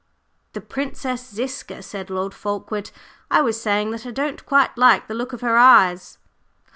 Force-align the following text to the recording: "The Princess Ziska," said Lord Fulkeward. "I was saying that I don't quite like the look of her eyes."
"The 0.53 0.61
Princess 0.61 1.29
Ziska," 1.31 1.83
said 1.83 2.09
Lord 2.09 2.33
Fulkeward. 2.33 2.89
"I 3.29 3.41
was 3.43 3.61
saying 3.61 3.91
that 3.91 4.03
I 4.03 4.09
don't 4.09 4.43
quite 4.47 4.75
like 4.75 5.07
the 5.07 5.13
look 5.13 5.31
of 5.31 5.41
her 5.41 5.57
eyes." 5.57 6.17